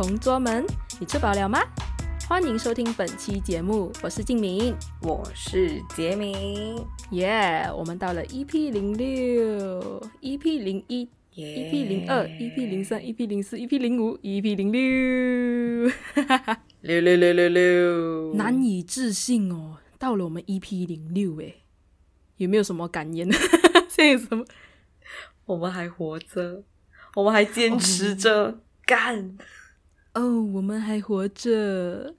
[0.00, 0.64] 同桌们，
[0.98, 1.60] 你吃饱了吗？
[2.26, 7.70] 欢迎收听本期节目，我是静明，我是杰明，耶！
[7.76, 15.92] 我们到了 EP 零六、EP 零一、EP 零二、EP 零三、EP 零四、EP 零五、EP 零六，
[16.80, 19.76] 六六六六六，难以置信哦！
[19.98, 21.56] 到了我们 EP 零六，哎，
[22.38, 23.30] 有没有什么感言？
[23.90, 24.46] 现在什么？
[25.44, 26.62] 我们还活着，
[27.16, 29.36] 我们还坚持着干
[30.14, 32.14] 哦，我们还活着。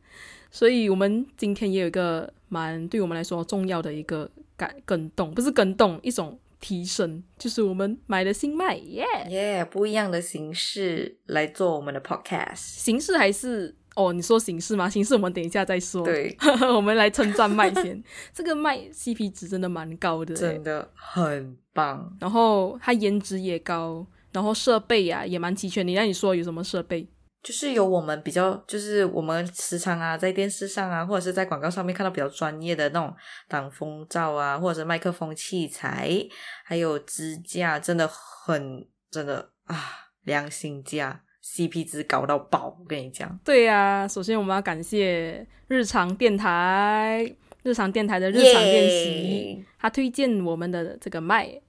[0.49, 14.89] 所以，我们今天也有一个蛮对我们来说重要的一个改更动，不是更动，一种提升，就是我们买了新麦，耶耶，不一样的形式来做我们的 podcast，形式还是哦，你说形式吗？
[14.89, 16.03] 形式我们等一下再说。
[16.03, 16.35] 对，
[16.75, 22.13] 我们来称赞麦先，这个麦 CP 值真的蛮高的，真的很棒。
[22.19, 25.87] 然后它颜值也高，然后设备呀也蛮齐全。
[25.87, 27.07] 你让你说有什么设备？
[27.43, 33.11] 就是有我们比较，就是我们时常啊，在电视上啊，或者是在广告上面看到比较专业的那种
[33.47, 36.23] 挡风罩啊，或者是麦克风器材，
[36.63, 39.75] 还有支架，真的很真的啊，
[40.23, 42.77] 良心价，CP 值高到爆！
[42.79, 51.59] 我跟你讲，对呀，首先我们要感谢日常电台，日常电台的日常练习，他推荐我们的这个麦，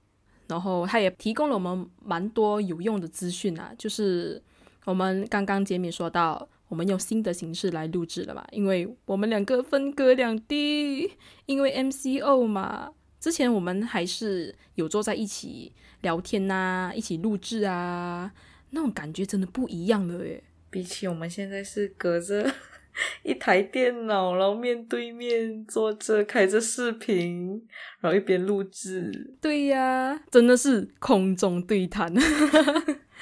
[0.47, 4.39] 然后他也提供了我们蛮多有用的资讯啊，就是。
[4.85, 8.45] 我们刚刚杰米说到，我们用新的形式来录制了嘛？
[8.51, 11.11] 因为我们两个分隔两地，
[11.45, 12.91] 因为 MCO 嘛。
[13.19, 18.29] 之前我们还是有坐在一起聊天呐，一起录制啊，
[18.71, 20.43] 那种感觉真的不一样了耶。
[20.69, 22.51] 比起我们现在是隔着
[23.23, 27.65] 一台电脑，然后面对面坐着开着视频，
[28.01, 29.35] 然后一边录制。
[29.39, 32.13] 对呀，真的是空中对谈。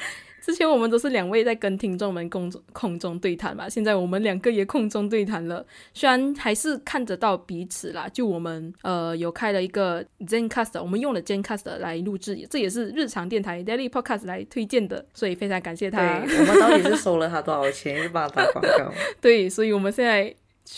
[0.42, 5.64] 之前我们都是两位在跟听众们空中空中对谈嘛，现在我们两个也空中对谈了，
[5.94, 8.10] 虽然还是看得到彼此啦。
[8.12, 16.22] 就我们呃有开了一个 ZenCast，我们用了 ZenCast 来录制，这也是日常电台 Daily Podcast 来推荐的，所以非常感谢他。
[16.22, 18.92] 我们到底是收了他多少钱，是帮他打广告？
[19.22, 20.34] 对，所以我们现在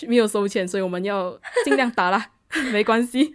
[0.07, 2.31] 没有收钱，所以我们要尽量打啦，
[2.73, 3.33] 没关系。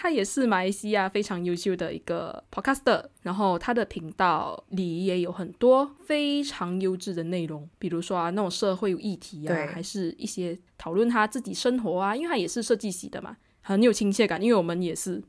[0.00, 14.40] 他也是马来西亚非常优秀的一个 podcaster，然后他的频道里也有很多非常优质的内容，比如说啊那种社会议题啊，还是一些讨论他自己生活啊，因为他也是设计系的嘛，很有亲切感。
[14.40, 15.20] 因为我们也是，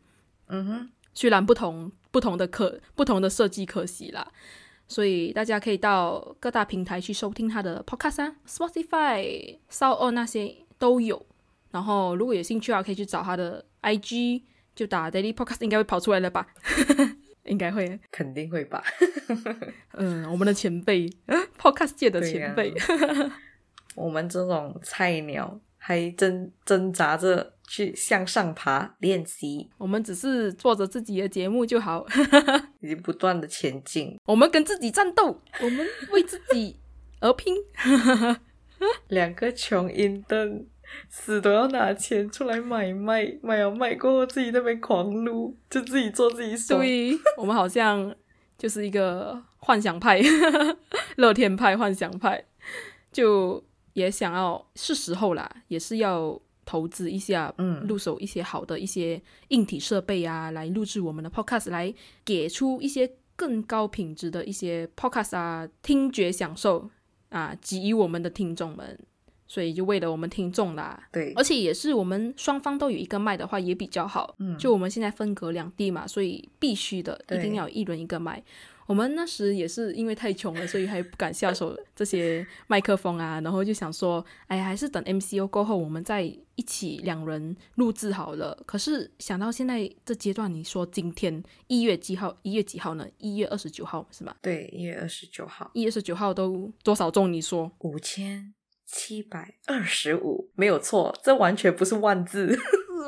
[0.49, 4.31] 嗯哼，虽然不同不同的课不同的设计科系啦，
[4.87, 11.25] 所以大家可以到各大平台去收听他的 podcast 啊，Spotify、s o u n 那些都有。
[11.71, 14.43] 然后如果有兴趣啊，可以去找他的 IG。
[14.75, 16.47] 就打 Daily Podcast 应该会跑出来了吧？
[17.45, 18.83] 应该会，肯定会吧。
[19.97, 21.09] 嗯，我们的前辈
[21.57, 22.73] ，Podcast 界的前辈，
[23.95, 29.67] 我们这种菜鸟还挣挣扎着去向上爬练习。
[29.77, 32.05] 我们只是做着自己的节目就好，
[32.81, 34.19] 已经不断的前进。
[34.25, 36.79] 我们跟自己战斗，我们为自己
[37.19, 37.55] 而拼。
[39.07, 40.67] 两个穷阴灯。
[41.09, 46.79] 死都要拿钱出来买卖，买了卖过后自己那边狂撸，就自己做自己爽。
[46.79, 48.13] 对，我们好像
[48.57, 50.21] 就是一个幻想派，
[51.17, 52.43] 乐天派，幻想派，
[53.11, 53.63] 就
[53.93, 66.89] 也想要是时候啦，也是要投资一下，嗯，入手一些好的一些硬体设备啊，来录制我们的 podcast，来给出一些更高品质的一些 podcast 啊，听觉享受
[67.29, 68.99] 啊，给予我们的听众们。
[69.49, 74.35] 所以就为了我们听众啦，对，而且也是我们双方都有一个麦的话也比较好。
[74.37, 78.41] 嗯，就我们现在分隔两地嘛，所以必须的，一定要一人一个麦。
[78.85, 88.57] 我们那时也是因为太穷了，所以还不敢下手这些麦克风啊，然后就想说，哎呀，还是等 MCO 过后我们再一起两人录制好了。
[88.65, 92.35] 可是想到现在这阶段，你说今天一月几号？
[92.41, 93.07] 一月几号呢？
[93.19, 94.35] 一月二十九号是吧？
[94.41, 95.69] 对，一月二十九号。
[95.73, 97.31] 一月二十九号都多少中？
[97.31, 98.53] 你说五千。
[98.91, 102.57] 七百二十五，没有错，这完全不是万字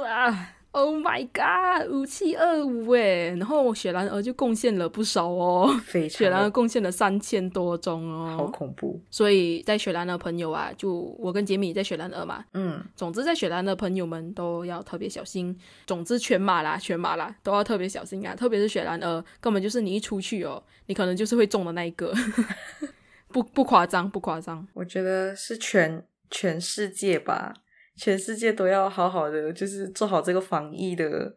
[0.07, 5.69] 啊！Oh my god，五七二五哎，然后雪兰儿就贡献了不少哦，
[6.09, 9.01] 雪兰儿贡献了三千多钟哦，好恐怖！
[9.09, 15.57] 所以在雪兰的朋友啊，就我跟杰米在雪兰儿嘛，嗯，总之在雪兰的朋友们都要特别小心。
[15.87, 18.33] 总之全马啦，全马啦，都要特别小心啊！
[18.33, 22.13] 特别是雪兰儿，根本就是你一出去哦，你可能就是会中的那一个。
[23.31, 24.67] 不不夸张，不夸张。
[24.73, 27.53] 我觉得是全全世界吧，
[27.95, 31.33] 全世界都要好好的，就是做好这个防疫的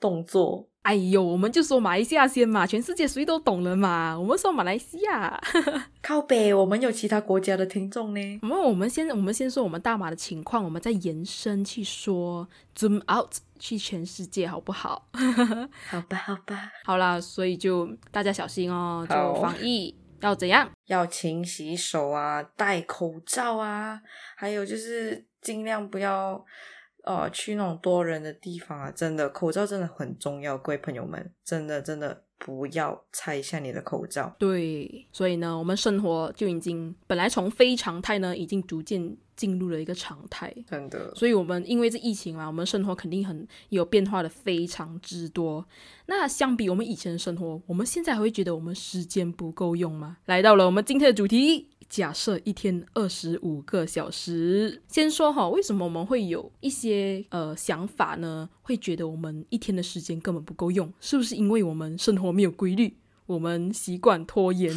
[0.00, 4.18] 动作，哎呦，我们就说马来西亚先嘛，全世界谁都懂了嘛。
[4.18, 5.40] 我们说马来西亚，
[6.02, 8.38] 靠北，我们有其他国家的听众呢。
[8.42, 15.06] 我们我们先我们先说我们大马的情况，我们再延伸去说 zoom out 去全世界，好不好？
[15.88, 20.70] 好吧，好吧，好啦，所以就大家小心哦，就防疫要怎样？
[20.86, 24.00] 要勤洗手啊，戴口罩啊，
[24.36, 26.42] 还有就是尽量不要
[27.04, 28.90] 呃去那种多人的地方啊。
[28.90, 34.34] 真的，口罩真的很重要，各位朋友们，真的真的不要拆下你的口罩。
[34.36, 40.52] 对，所以呢，我们生活就已经本来从非常态呢，已经逐渐进入了一个常态。
[40.68, 45.64] 真的，所以，我们因为这疫情嘛，我们生活肯定很有变化的非常之多。
[46.06, 50.16] 那相比我们以前的生活，我们现在还会觉得我们时间不够用吗？
[50.26, 54.80] 来到了我们今天的主题，假设一天二十五个小时。
[54.88, 58.48] 先说哈，为什么我们会有一些呃想法呢？
[58.62, 62.96] 会觉得我们一天的时间根本不够用，是不是因为我们生活没有规律，
[63.26, 64.74] 我们习惯拖延，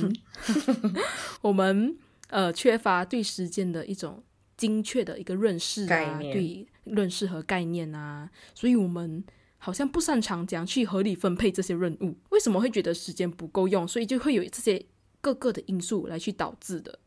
[1.40, 1.98] 我们
[2.28, 4.22] 呃缺乏对时间的一种
[4.58, 9.24] 精确的一个认识啊，对认识和概念啊，所以我们
[9.58, 12.18] 好像不擅长怎样去合理分配这些任务。
[12.32, 13.88] 为什么会觉得时间不够用？
[13.88, 14.86] 所以就会有这些
[15.22, 17.00] 各个的因素来去导致的。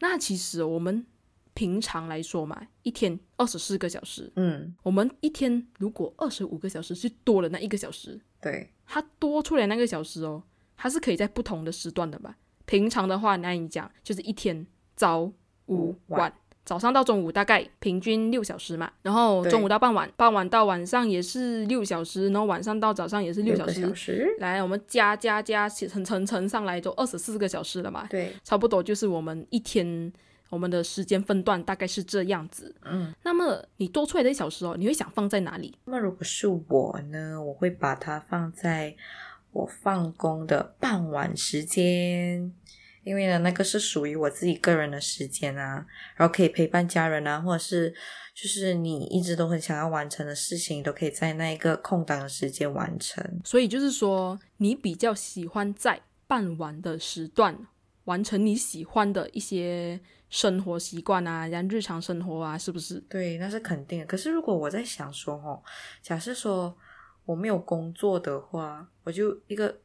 [0.00, 1.06] 那其实我们
[1.54, 10.42] 平常来说嘛，一天二十四个小时，嗯，我们一天如果二十五个小时是多了那一个小时，对，它多出来那个小时哦，
[10.76, 12.36] 它是可以在不同的时段的吧？
[12.66, 15.30] 平常的话，那你讲就是一天早
[15.66, 16.32] 午晚，
[16.64, 23.82] 早上到中午大概平均六小时嘛，然后中午到傍晚，傍晚到晚上也是六小时，然后晚上到早上也是六小时。
[23.82, 30.10] 小时，来，我们加加加乘乘乘上来，就二十四个小时了嘛，对，差不多就是我们一天
[30.48, 32.74] 我们的时间分段大概是这样子。
[32.84, 35.76] 嗯，那么你多出来的一小时哦，你会想放在哪里？
[35.84, 38.96] 那么如果是我呢，我会把它放在
[39.52, 42.52] 我放工的傍晚时间，
[43.04, 45.86] 因为呢，那个是属于我自己个人的时间啊，
[46.16, 47.94] 然后可以陪伴家人啊，或者是
[48.34, 53.22] 就是你一直都很想要完成的事情，都可以在那一个空档的时间完成。
[53.44, 57.56] 所以就是说，你比较喜欢在傍晚的时段
[58.04, 62.98] 完成你喜欢的一些生活习惯啊，然后日常生活啊，是不是？
[63.08, 64.06] 对，那是肯定的。
[64.06, 65.62] 可是如果我在想说，哦，
[66.02, 66.74] 假设说
[67.24, 69.78] 我没有工作的话，我就一个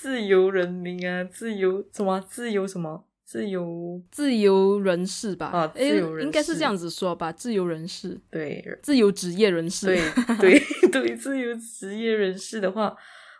[0.00, 2.18] 自由人民啊，自由什么？
[2.26, 3.04] 自由什么？
[3.22, 9.86] 自由自由人士吧，啊自由人士应该是这样子说吧，自由人士、对自由职业人士。
[9.86, 10.00] 对
[10.40, 12.96] 对对，自由职业人士的话，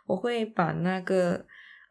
[0.07, 1.43] 我会把那个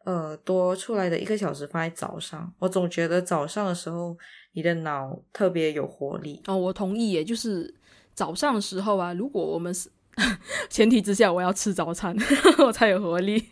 [0.04, 2.54] 呃多出来的一个小时放在早上。
[2.60, 4.16] 我总觉得早上的时候，
[4.52, 6.40] 你的脑特别有活力。
[6.46, 7.74] 哦，我同意耶，就是
[8.14, 9.90] 早上的时候啊，如果我们是
[10.68, 12.14] 前提之下我要吃早餐，
[12.58, 13.42] 我才有活力，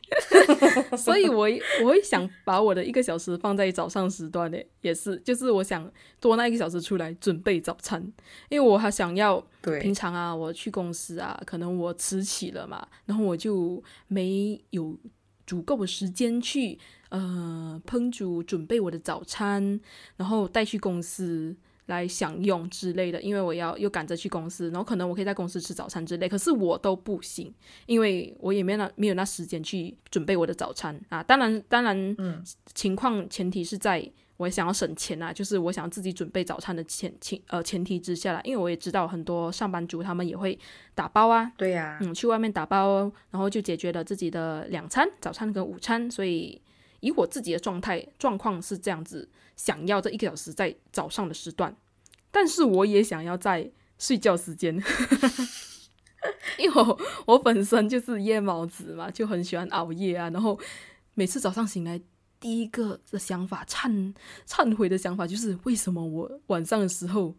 [0.99, 1.49] 所以我
[1.83, 5.91] 我会想把我的一个小时放在早上时段的，也是，就是我想
[6.21, 8.01] 多那一个小时出来准备早餐，
[8.49, 14.99] 因为我还想要对平常啊，我去公司啊，可能我迟起了嘛，然后我就没有
[15.47, 16.79] 足够的时间去
[17.09, 19.81] 呃烹煮准备我的早餐，
[20.17, 21.57] 然后带去公司
[21.89, 27.53] 来享用之类的，因为我要又赶着去公司，然后可能我可以在公司吃早餐之类，可是我都不行，
[27.87, 31.23] 因为我也没有那没有那时间去准备我的早餐啊。
[31.23, 32.43] 当然，当然，嗯，
[32.75, 40.57] 情况前提是在我想要省钱啊，就是我想要自己准备早餐的前前呃前提之下啦，因为我也知道很多上班族他们也会
[40.95, 46.09] 打包啊，对呀、嗯，去外面打包，然后就解决了自己的两餐，早餐跟午餐。
[46.09, 46.61] 所以
[47.01, 51.77] 以我自己的状态状况是这样子，想要这一个小时在早上的时段，
[52.31, 54.75] 但是我也想要在睡觉时间，
[56.59, 60.59] 因为我本身就是夜猫子嘛，就很喜欢熬夜啊，然后
[61.15, 62.01] 每次早上醒来。
[62.41, 64.15] 第一个的想法，忏
[64.47, 67.35] 忏悔的想法就是，为什么我晚上的时候，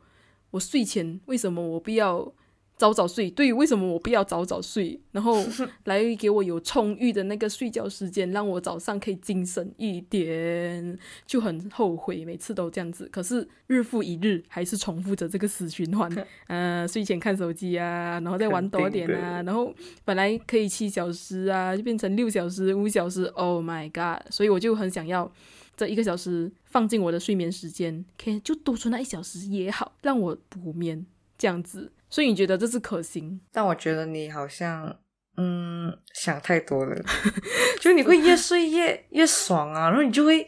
[0.52, 2.34] 我睡前为什么我不要
[2.80, 3.30] 早早睡？
[3.30, 4.98] 对于，为什么我不要早早睡？
[5.12, 5.46] 然后
[5.84, 13.10] 来给我有充裕的那个睡觉时间，让我早上可以精神一点，就很后悔，每次都这样子。
[13.12, 16.10] 可是日复一日，还是重复着这个死循环。
[16.48, 23.26] 呃，睡前看手机啊，然后再玩多点啊，然后本来可以七小时啊，就变成六小时、五小时。
[23.36, 24.26] Oh my god！
[24.32, 25.30] 所以我就很想要。
[25.76, 31.06] 这一个小时放进我的睡眠时间，可以就多出那一小时也好，让我补眠
[31.38, 31.92] 这样子。
[32.10, 33.40] 所以你觉得这是可行？
[33.52, 34.96] 但我觉得你好像
[35.38, 36.96] 嗯想太多了，
[37.80, 40.46] 就你会越睡越越爽啊，然后你就会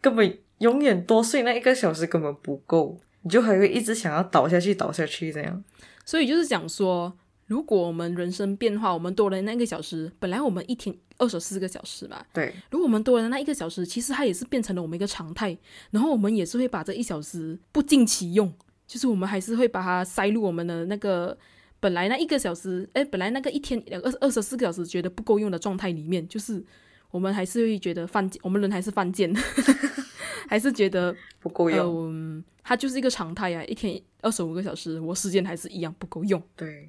[0.00, 5.64] 根本永远多睡那一个小时根本不够，你就还会一直想要倒下去倒下去这样。
[6.04, 7.12] 所以就是讲说，
[7.46, 15.56] 如果我们人生变化，我们多了那一个小时，本来我们一天二十四个小时嘛，对，如果我们多了那一个小时，其实它也是变成了我们一个常态，
[15.90, 18.52] 然后我们也是会把这一小时不尽其用，
[18.92, 21.34] 就是我们还是会把它塞入我们的那个
[21.80, 26.62] 本来那一个小时，哎，本来那个一天两二二十四个小时觉得不够用的状态里面，就是
[27.10, 29.34] 我们还是会觉得犯贱，我们人还是犯贱，
[30.46, 36.42] 还是觉得不够用，嗯，它就是一个常态啊，一天二十五个小时，我时间还是一样不够用。
[36.54, 36.86] 对，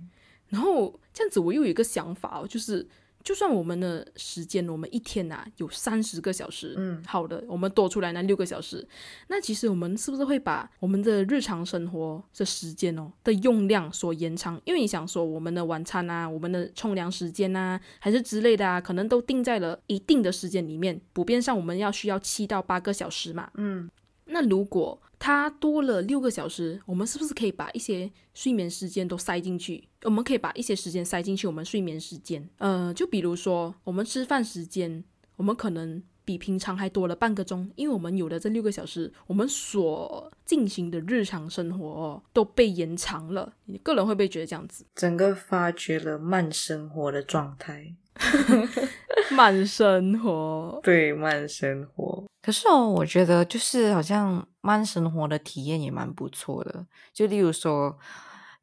[0.49, 2.85] 然后这样子，我又有一个想法哦，就是
[3.23, 8.85] 就算我们的时间，我们一天呐、有三十个小时，嗯，好的，我们多出来那六个小时，
[9.27, 14.61] 那其实我们是不是会把我们的日常生活的时间哦的用量所延长？
[14.65, 23.89] 因为你想说，我们的晚餐啊，我们的冲凉时间啊，还是之类的啊，可能都定在了一定的时间里面，普遍上我们要需要七到八个小时嘛，嗯，
[24.25, 29.87] 那如果它多了六个小时，我们是不是可以把一些睡眠时间都塞进去？
[30.03, 32.45] 我们可以把一些时间塞进去我们睡眠时间。
[32.57, 35.01] 呃，就比如说我们吃饭时间，
[35.37, 43.53] 我们可能比平常还多了半个钟，因为我们有了这六个小时，我们所进行的日常生活、哦、都被延长了。
[43.63, 44.85] 你个人会不会觉得这样子？
[44.93, 47.95] 整个发掘了慢生活的状态，
[49.31, 56.87] 慢生活，对，慢生活，可是哦，我觉得就是好像慢生活的体验也蛮不错的。
[57.11, 57.99] 就例如说，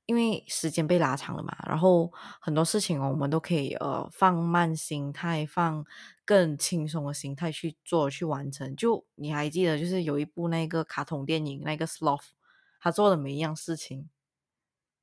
[0.07, 5.85] 因为时间被拉长了嘛，然后很多事情哦，我们都可以呃放慢心态，放
[6.25, 8.75] 更轻松的心态去做去完成。
[8.75, 12.30] 就你还记得，就是有一部那个卡通电影，那个 Sloth，
[12.80, 14.09] 他做的每一样事情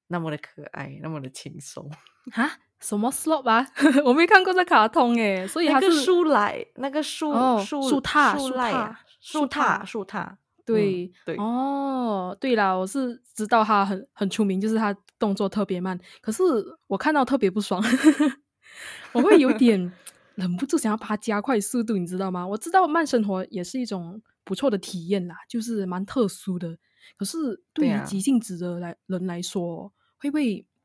[0.08, 1.92] 那么的可爱，那么的轻松。
[2.32, 2.58] 哈？
[2.80, 3.68] 什么 slot 啊？
[4.06, 16.44] 我没看过这卡通诶，所以它那个是树懒，那个树哦树树踏树踏树赖啊树树踏踏树踏，对、嗯对哦，对啦，我是知道他很很出名，就是他动作特别慢，可是
[16.88, 17.82] 我看到特别不爽，
[19.14, 19.92] 我会有点
[20.36, 22.46] 忍不住想要把它加快速度，你知道吗？
[22.48, 26.78] 我知道慢生活也是一种不错的体验啦，就是蛮特殊的，
[27.18, 30.66] 可是对于急性子的来人来说，会不会？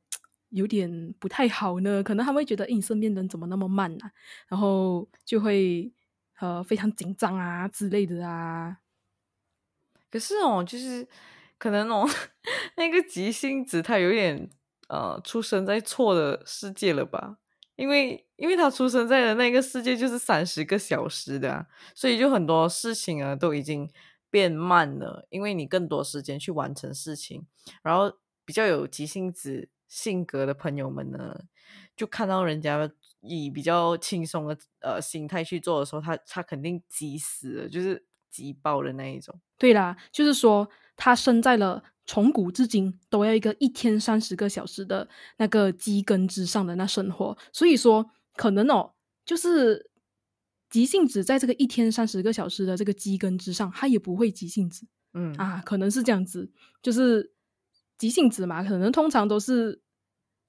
[0.52, 4.12] 有点不太好呢，可能他们会觉得，诶，你身边人怎么那么慢啊？
[4.48, 5.90] 然后就会
[6.40, 8.76] 呃非常紧张啊之类的啊。
[10.12, 11.08] 可是哦，就是
[11.56, 12.06] 可能哦，
[12.76, 14.50] 那个急性子他有点
[14.88, 17.38] 呃出生在错的世界了吧？
[17.76, 23.90] 因为因为他出生在的那个世界就是三十个小时的、所以就很多事情啊都已经
[24.30, 27.46] 变慢了，因为你更多时间去完成事情，
[27.82, 31.44] 然后比较有急性子性格的朋友们呢，
[31.96, 32.90] 就看到人家
[33.20, 39.38] 以比较轻松的呃心态去做的时候，他他肯定急死了，就是急爆的那一种。
[39.58, 49.90] 对啦，就是说他生在了从古至今都要一个一天三十个小时的那个基根之上的那生活，所以说可能哦，就是
[50.68, 56.50] 急性子在这个一天三十个小时的这个基根之上，他也不会急性子嗯啊，可能是这样子，
[56.82, 57.32] 就是
[57.98, 59.80] 急性子嘛，可能通常都是。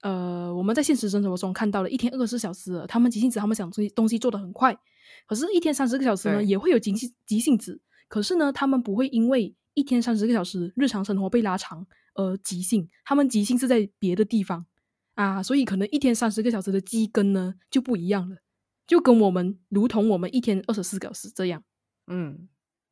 [0.03, 4.77] 呃，我们在现实生活中看到了一天二十四小时，他们急性子，他们想东西东西做得很快，
[5.25, 14.65] 可是，一天三十个小时呢，也会有急性急性子，可是呢，他们不会因为一天三十个小时日常生活被拉长而急性，他们急性是在别的地方。
[15.15, 18.38] 啊，所以可能一天三十个小时的基根呢就不一样了，
[18.88, 21.63] 就跟我们如同我们一天二十四小时这样。
[22.07, 22.50] 嗯，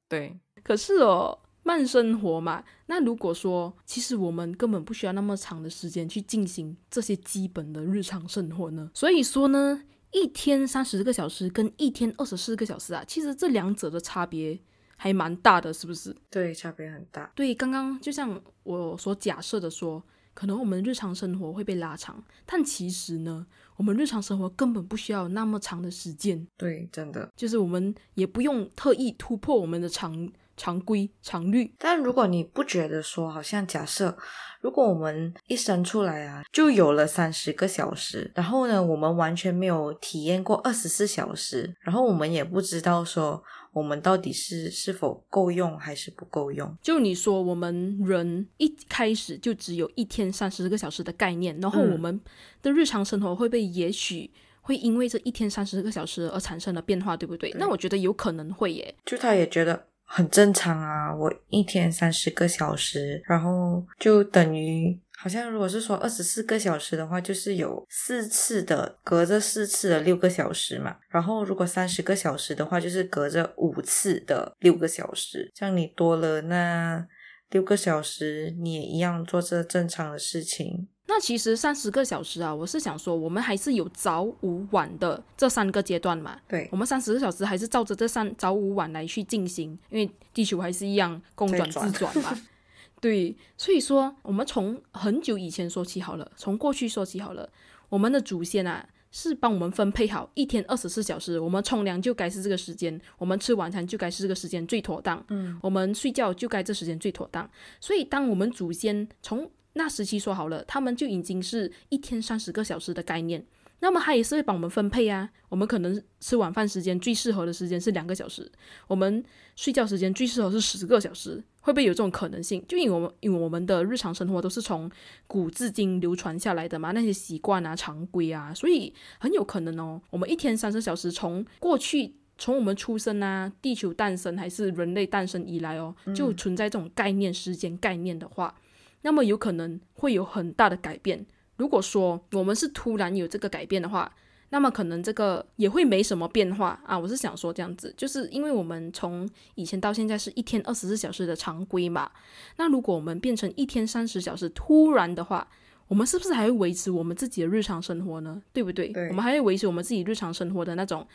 [0.07, 8.89] 对，可是哦，慢生活嘛，那如果说其实我们根本不需要那么长的时间去进行这些基本的日常生活呢？
[8.93, 14.59] 所以说呢，一天三十个小时跟一天二十四个小时啊，其实这两者的差别
[14.97, 16.15] 还蛮大的，是不是？
[16.29, 17.31] 对，差别很大。
[17.35, 20.03] 对，刚刚就像我所假设的说，
[20.33, 27.31] 可能我们日常生活会被拉长，但其实呢，我们日常生活根本不需要那么长的时间，对，真的。
[27.35, 31.73] 就是我们也不用特意突破我们的常常规常律。
[31.77, 34.17] 但如果你不觉得说，好像假设，
[34.61, 43.43] 如果我们一生出来啊，就有了三十个小时，然后呢，我们完全没有体验过二十四小时，然后我们也不知道说，
[43.73, 46.77] 我们到底是是否够用还是不够用。
[46.81, 52.21] 就你说，我们人一开始就只有一天三十个小时的概念，然后嗯我们
[52.61, 54.29] 的日常生活会被也许
[54.61, 57.49] 会因为这一天三十个小时而产生了变化，对不对？
[57.51, 58.93] 对那我觉得有可能会耶。
[59.05, 70.97] 就他也觉得很正常啊，我一天三十个小时，然后就等于好像如果是说二十四个小时的话，就是有四次的隔着四次的六个小时嘛。
[71.07, 77.07] 然后如果三十个小时的话，就是隔着五次的六个小时，像你多了那
[77.51, 80.89] 六个小时，你也一样做着正常的事情。
[81.13, 86.39] 那其实三十个小时啊，我是想说，我们还是有早午晚的这三个阶段嘛。
[86.47, 92.33] 对我们三十个小时还是照着这三早午晚来去进行，因为地球还是一样公转自转嘛。
[93.01, 97.49] 对，所以说我们从很久以前说起好了，从过去说起好了，
[97.89, 107.49] 我们的祖先啊是帮我们分配好一天二十四小时，我们冲凉就该是这个时间，我们吃晚餐就该是这个时间最妥当，嗯，我们睡觉就该这时间最妥当。
[107.81, 113.45] 所以当我们祖先从那时期说好了，他们就已经是一天三十个小时的概念。
[113.83, 118.51] 那么他也是会帮我们分配啊，我们可能吃晚饭时间最适合的时间是两个小时，
[118.87, 119.23] 我们
[119.55, 122.63] 睡觉时间最适合是十个小时，会不会有这种可能性？
[122.67, 124.89] 就因为我们因为我们的日常生活都是从
[125.25, 132.13] 古至今流传下来的嘛，那些习惯啊、常规啊，所以很有可能哦，我们一天三十小时从过去。
[132.37, 138.55] 从我们出生啊，地球诞生还是人类诞生以来哦，就存在这种概念、时间概念的话，
[139.01, 141.25] 那么有可能会有很大的改变。
[141.57, 144.11] 如果说我们是突然有这个改变的话，
[144.49, 146.97] 那么可能这个也会没什么变化啊。
[146.97, 152.11] 我是想说这样子，就是因为我们从以前到现在是一天二十四小时的常规嘛，
[152.57, 155.47] 那如果我们变成一天三十小时，突然的话，
[155.87, 158.41] 我们是不是还会维持我们自己的日常生活呢？
[158.51, 158.89] 对不对？
[158.89, 161.07] 对我们还会维持我们自己日常生活的那种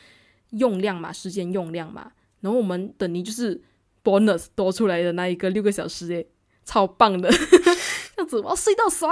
[0.50, 2.12] 用量嘛，时间用量嘛。
[2.40, 3.60] 然后我们等于就是
[4.04, 6.26] bonus 多出来的那一个六个小时，诶，
[6.66, 7.30] 超棒的，
[8.14, 9.10] 这样子我要睡到爽。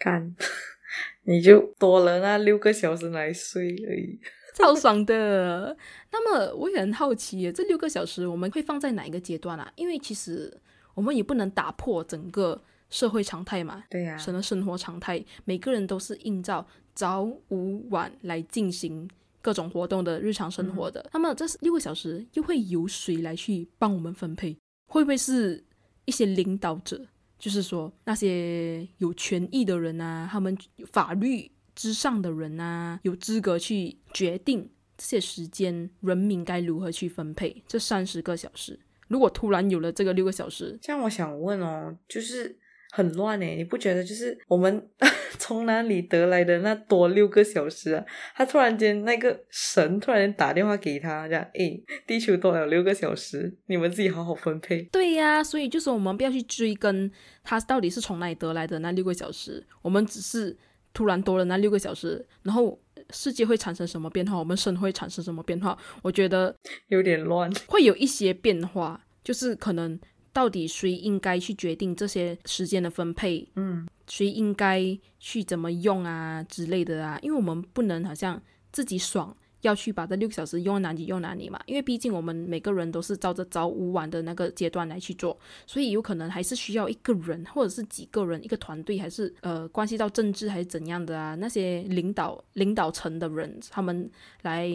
[0.00, 0.34] 看，
[1.22, 4.18] 你就多了那六个小时来睡而已。
[4.54, 5.76] 超爽的。
[6.10, 9.70] 那么我也很好奇耶，这六个小时我们会放在哪一个阶段啊？
[9.76, 10.52] 因为其实
[10.94, 19.06] 我们也不能打破整个社会常态嘛，对呀、什么生活常态，每个人都是依照早午晚来进行
[19.42, 21.04] 各种活动的日常生活的。
[21.12, 24.56] 那么这六个小时又会由谁来去帮我们分配？
[24.88, 25.62] 会不会是
[26.06, 27.06] 一些领导者？
[27.38, 30.56] 就是说那些有权益的人啊，他们
[30.90, 38.80] 法律之上的人啊，有资格去决定这些时间，人民该如何去分配这三十个小时。
[39.08, 42.58] 如果突然有了这个六个小时，像我想问哦，就是
[42.90, 44.02] 很乱诶，你不觉得？
[44.02, 44.88] 就是我们
[45.38, 48.04] 从哪里得来的那多六个小时啊？
[48.34, 54.82] 他突然间那个神突然间打电话给他，讲诶，地球多了六个小时，你们自己好好分配。
[54.92, 57.10] 对呀，所以就是我们不要去追根
[57.42, 60.56] 他到底是从哪里得来的那六个小时，我们只是
[60.94, 62.78] 突然多了那六个小时，然后
[63.10, 66.54] 世界会产生什么变化，我们生活会产生什么变化，我觉得
[66.88, 67.52] 有点乱。
[67.66, 69.98] 会有一些变化，就是可能
[70.36, 79.34] 到底谁应该去决定这些时间的分配，嗯，谁应该去怎么用啊之类的啊，因为我们不能好像自己爽。
[79.62, 91.34] 要去把这六个小时用哪里用哪里嘛，因为毕竟我们每个人都是照着早午晚的那个阶段来去做，所以有可能还是需要一个人或者是几个人一个团队，还是呃关系到政治还是怎样的啊？
[91.34, 94.08] 那些领导领导层的人，他们
[94.42, 94.68] 来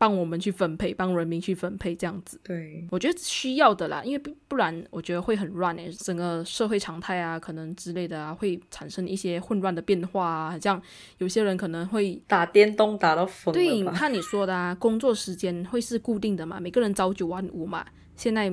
[0.00, 2.40] 帮我们去分配，帮人民去分配这样子。
[2.42, 10.80] 对，我觉得需要的啦，因为不不然我觉得会很乱诶，整个社会常态啊，可能之类的啊，会产生一些混乱的变化啊，像
[11.18, 12.18] 有些人可能会。
[12.26, 13.84] 打电动打到疯对，你？
[13.88, 17.84] 看你说的啊，工作时间会是固定的嘛，每个人朝九晚五嘛。
[18.16, 18.50] 现在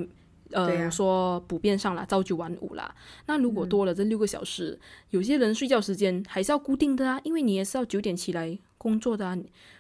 [0.52, 2.94] 呃，说普遍上啦，朝九晚五啦。
[3.26, 4.78] 那如果多了这六个小时，
[5.12, 9.38] 有些人睡觉时间还是要固定的啊，因为你也是要九点起来工作的啊。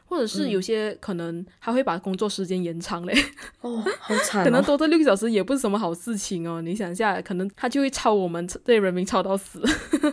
[0.07, 3.13] 或者是有些可能还会把工作时间延长嘞，
[3.61, 6.61] 哦，好惨、哦，可能多这六个小时也不是什么好事情哦。
[6.61, 9.61] 你想一下，可能他就会超我们这些人民超到死，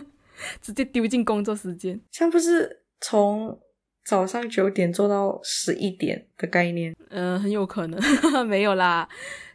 [0.61, 1.99] 直接丢进工作时间。
[2.11, 3.57] 像不是从
[4.05, 6.93] 早上九点做到十一点的概念？
[7.09, 7.99] 嗯、很有可能
[8.45, 9.07] 没有啦，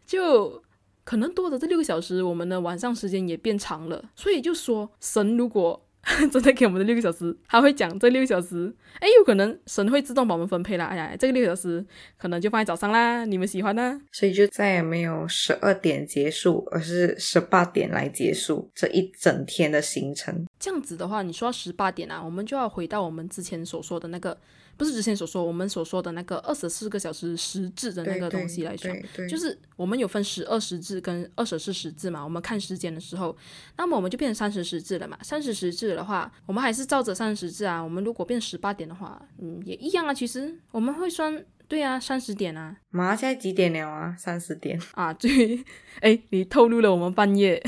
[0.07, 0.63] 就
[1.05, 4.11] 可能多的这六个小时，我们的晚上时间也变长了。
[4.17, 5.87] 所以就说，神如果
[6.33, 10.87] 真的给我们的六个小时，他会讲这六个小时，哎，有可能神会自动把我们分配啦。
[10.87, 11.85] 哎呀，这个六个小时
[12.17, 14.01] 可能就放在早上啦，你们喜欢呢？
[14.11, 20.47] 所以就再也没有十二点结束，而是十八点来结束这一整天的行程。
[20.59, 24.37] 这样子的话，你说到十八点啊，我们就要回到我们之前所说的那个，
[24.81, 28.91] 不是之前所说，我们所说的那个二十四个小时时制的那个东西来说，
[29.29, 33.37] 就是我们有分十二时制跟二十四时制嘛，我们看时间的时候，
[33.77, 35.19] 那么我们就变成三十时制了嘛。
[35.23, 37.79] 三十时制的话，我们还是照着三十时制啊。
[37.79, 40.15] 我们如果变十八点的话，嗯，也一样啊。
[40.15, 44.17] 其实我们会算，对啊，三十点啊，马上现在几点了啊？
[44.19, 44.81] 三十点。
[44.93, 45.63] 啊，对，
[46.01, 47.63] 哎，你透露了我们半夜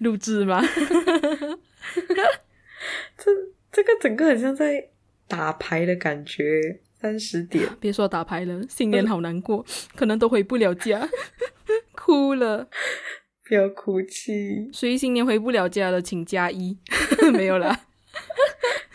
[0.00, 0.62] 录制吗？
[3.18, 3.30] 这
[3.70, 4.88] 这个整个很像在
[5.26, 6.80] 打牌的感觉。
[6.98, 11.08] 三十点， 别说打牌了，新年好难过，可能都回不了家，
[11.94, 12.68] 哭了。
[13.46, 14.68] 不要哭泣。
[14.72, 16.76] 所以新年回不了家了，请加一，
[17.32, 17.82] 没有啦。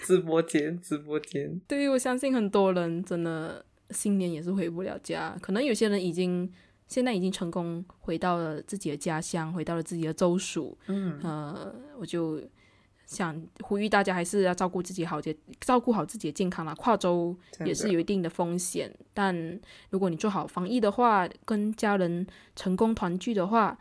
[0.03, 1.61] 直播间，直播间。
[1.67, 6.51] 对于，我相信很多人真的新年也是回不了家，可能有些人已经
[6.87, 10.77] 现在已经成功回到了自己的家乡，回到了自己的州属。
[10.87, 12.41] 嗯，呃，我就
[13.12, 15.19] 想呼吁大家还是要照顾自己好，
[15.60, 16.74] 照顾好自己的健康啦。
[16.76, 23.78] 跨州也是有一定的风险，但如果你做好防疫的话，跟家人成功团聚的话，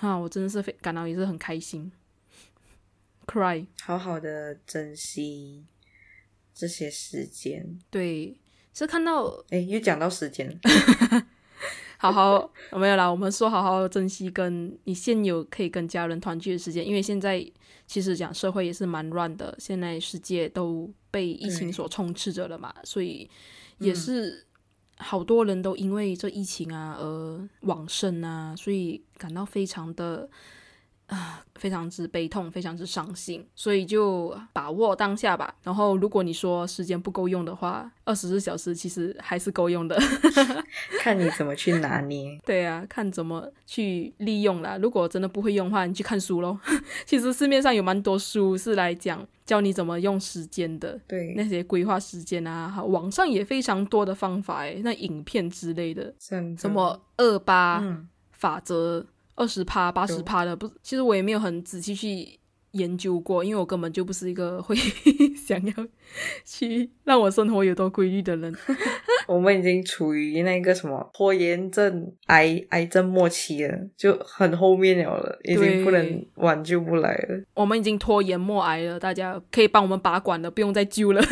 [0.00, 1.92] 哈，我真的是非感到也是很开心。
[3.24, 5.64] Cry，好好的珍惜
[6.52, 7.78] 这些时间。
[7.88, 8.36] 对，
[8.74, 10.58] 是看到哎，又讲到时间，
[12.10, 13.08] 好好没有啦。
[13.08, 17.46] 我们说好好珍惜跟你现有可以跟家人团聚的时间，因为现在
[17.86, 23.30] 其实讲社会也是蛮乱的，现在世界都被疫情所充斥着了嘛，所以
[23.78, 24.44] 也是
[24.98, 30.28] 好多人都因为这疫情啊而往生啊，所以感到非常的。
[31.12, 35.54] 啊，非常之悲痛，非常之伤心，所以就把握当下吧。
[35.62, 39.98] 然后，如果你说时间不够用的话，二十四小时其实还是够用的，
[41.00, 42.40] 看你怎么去拿捏。
[42.46, 44.78] 对啊，看怎么去利用啦。
[44.80, 46.58] 如果真的不会用的话，你去看书喽。
[47.04, 56.14] 其实市面上有蛮多书是来讲教你怎么用时间的，对那些规划时间啊，网上也非常多的方法诶，那影片之类的，
[56.56, 57.84] 什么二八
[58.30, 59.06] 法则。
[59.34, 62.38] 二十趴、八十趴的，不，其实我也没有很仔细去
[62.72, 64.76] 研究过，因为我根本就不是一个会
[65.36, 65.72] 想要
[66.44, 68.54] 去让我生活有多规律的人。
[69.28, 77.44] 我们已经处于那个什么拖延症、癌癌症末期了，就很后面了了，已经不能挽救不来了。
[77.54, 81.22] 我们已经拖延末癌了，大家可以帮我们把管了，不用再救了。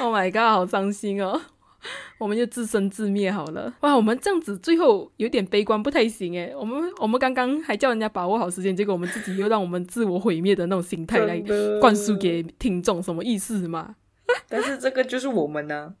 [0.00, 1.40] Oh my god，好伤心哦。
[2.18, 3.72] 我们就自生自灭好了。
[3.80, 6.54] 哇，我们这样子最后有点悲观，不太行诶。
[6.56, 11.42] 我们我们刚刚还叫人家把握好时间，结果我们自己又让我们自我毁灭的那种心态来
[11.80, 13.96] 灌输给听众，什么意思嘛？
[14.48, 15.94] 但是这个就是我们呢。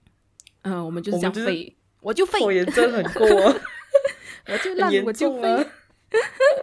[0.62, 2.38] 嗯，我们就是这样废，我就废。
[2.38, 3.26] 拖延症很过，
[4.48, 5.66] 我就烂，我就废，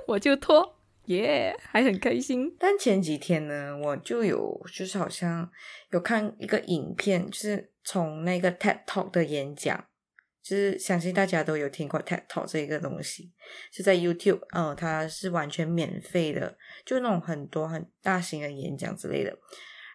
[0.07, 0.75] 我就拖，
[1.09, 2.55] 耶， 还很开心。
[2.57, 5.47] 但前几天呢，我就有就是好像
[5.91, 7.71] 有看一个影片，就是。
[7.81, 9.83] 从那个 TED Talk 的演讲，
[10.43, 13.31] 就是相信大家都有听过 TED Talk 这个东西，
[13.71, 19.35] 是在 YouTube，嗯，它是完全免费的，就那种很多很大型的演讲之类的。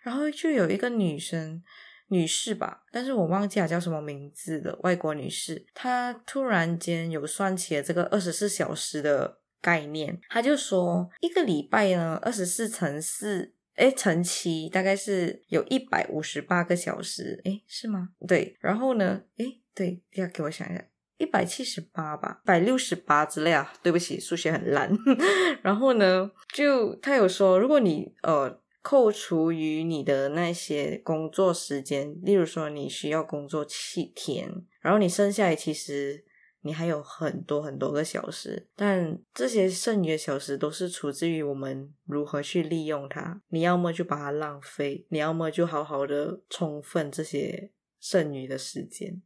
[0.03, 1.63] 然后就有一个女生，
[2.09, 13.55] 女士吧，但是我忘记她叫什么名字了，外国女士，她突然间有算起了这个二十四小时的概念，他就说一个礼拜呢，二十四乘四。
[13.77, 18.11] 哎，乘七大概是有一百五十八个小时，哎，是吗？
[18.29, 19.23] 对，然后呢？
[19.37, 20.85] 哎，对，要给我想一下，
[21.19, 23.73] 一百七十八吧，百六十八之类啊。
[23.83, 24.97] 对不起，数学很烂。
[25.61, 34.49] 然后呢，就他有说，如果你呃扣除于你的那些工作时间，例如说你需要工作七天，
[34.83, 36.25] 然后你剩下来其实。
[36.67, 43.39] 你还有很多很多个小时，但这些剩余的小时都是出自于我们如何去利用它。
[43.49, 49.21] 你要么就把它浪费，你要么就好好的充分这些剩余的时间。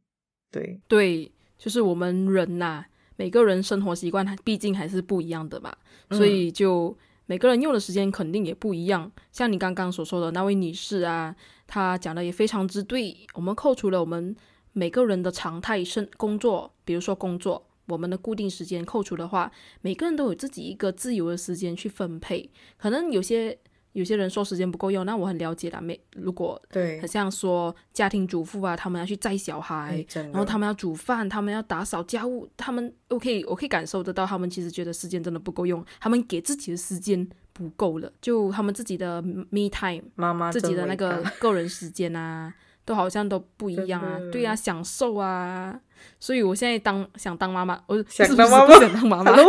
[0.51, 2.83] 对对，就是我们人呐，
[3.15, 5.73] 每个人生活习惯它毕竟还是不一样的嘛，
[6.11, 6.93] 所以就
[7.25, 9.09] 每个人用的时间肯定也不一样。
[9.31, 11.33] 像你刚刚所说的那位女士啊，
[11.65, 13.15] 她讲的也非常之对。
[13.33, 14.35] 我们扣除了我们。
[14.73, 19.51] 每个人的常态生工作，比如说工作，我们的固定时间扣除的话，
[19.81, 22.49] 每个人都有自己一个自由的时间去分配。
[22.77, 23.57] 可能有些
[23.93, 25.81] 有些人说时间不够用，那我很了解啦。
[25.81, 42.53] 每如果对，很像说家庭主妇啊，他们要去载小孩，然后他们要煮饭，他们要打扫家务，他们我可以我可以感受得到，他们其实觉得时间真的不够用，他们给自己的时间不够了，就他们自己的 me time，妈妈自己的那个个人时间啊。
[42.89, 45.79] 都好像都不一样啊，对呀，享受啊，
[46.19, 49.47] 所以我现在当想当妈妈，我想当妈妈，想当妈妈， 不是，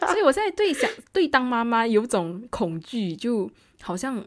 [0.08, 3.50] 所以我现在对想对当妈妈有种恐惧，就
[3.82, 4.24] 好像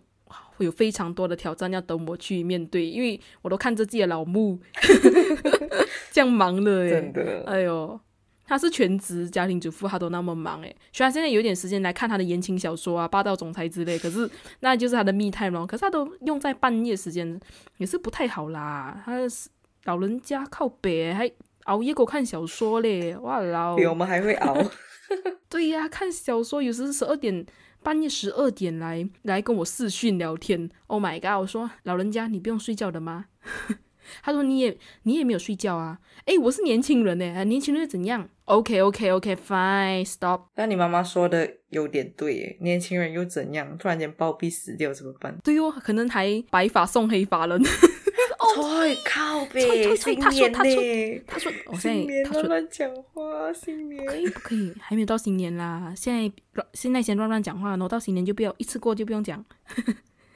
[0.56, 4.60] 会有非常多的挑战要等我去面对，因为我都看着自己的老母
[6.14, 8.00] 这样忙了，真的，哎呦。
[8.52, 10.76] 他是全职家庭主妇，他都那么忙诶。
[10.92, 15.66] 虽然现在有点时间来看他的言情小说啊、霸道总裁之类，可是那就是他的密探咯。
[15.66, 17.40] 可是他都用在半夜时间，
[17.78, 19.02] 也是不太好啦。
[19.06, 19.48] 他是
[19.86, 21.32] 老人家靠北还
[21.64, 24.54] 熬夜给我看小说嘞，哇老比我们还会熬。
[25.48, 27.46] 对呀，看小说有时十二点
[27.82, 30.70] 半夜十二点来来跟我视讯聊天。
[30.88, 31.40] Oh my god！
[31.40, 33.28] 我说老人家你不用睡觉的吗？
[34.22, 36.00] 他说你也你也没有睡觉啊？
[36.26, 40.42] 哎，我是年轻人呢，年轻人怎样？OK OK OK Fine Stop。
[40.56, 43.78] 那你妈妈说的有点对，年轻人又怎样？
[43.78, 45.38] 突然间暴毙死掉怎么办？
[45.44, 47.58] 对哦，可能还白发送黑发了。
[48.42, 49.62] 哦，靠呗，
[49.96, 51.24] 新年呢？
[51.28, 54.74] 他说，我现在他说乱讲话，新年可以不可以？
[54.80, 56.32] 还没有到新年啦，现在
[56.74, 59.44] 现在先乱乱讲话，然后到新年就不要一次过就不用讲。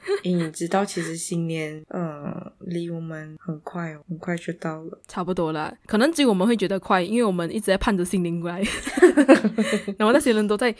[0.24, 5.76] 你知道，其实新年，嗯，离我们很快哦，很快就到了，差不多了。
[5.86, 8.62] 可能只有我们会觉得快，因为我们一直在盼着新年来，
[9.98, 10.74] 然后那些人都在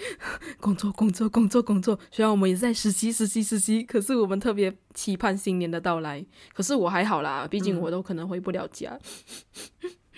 [0.61, 1.99] 工作、工作、工作、工作。
[2.11, 6.25] 虽然我们也在实习、实习、实习，可是我们特别期盼新年的到来。
[6.55, 8.99] 可是我还好啦，毕竟我都可能回不了家。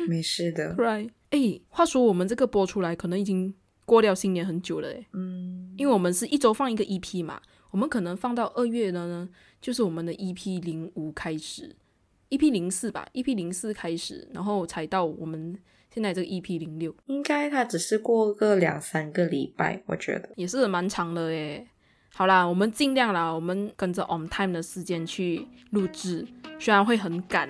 [0.09, 1.11] 没事的，right？
[1.31, 3.53] 哎，话说我们这个播出来，可能已经
[3.85, 7.41] 过掉新年很久了，哎，嗯，因为我们是一周放一个 EP 嘛。
[7.71, 9.29] 我们可能放到二月了呢，
[9.61, 11.77] 就是我们的 EP 零五开始
[12.31, 15.57] ，EP 零四吧，EP 零四开始，然后才到我们
[15.93, 16.95] 现在这个 EP 零六。
[17.07, 21.67] 应该它只是过个两三个礼拜，我觉得也是蛮长的诶。
[22.11, 26.27] 好啦，我们尽量啦，我们跟着 on time 的时间去录制，
[26.59, 27.49] 虽然会很赶，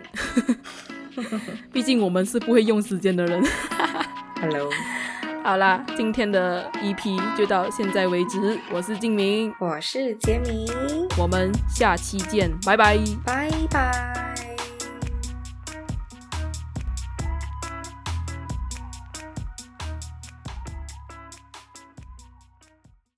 [1.72, 3.42] 毕竟我们是不会用时间的人。
[4.40, 4.68] Hello。
[5.48, 8.60] 好啦，今天的 EP 就到现在为止。
[8.70, 10.68] 我是静明，我是杰明，
[11.16, 14.27] 我们下期见，拜拜，拜拜。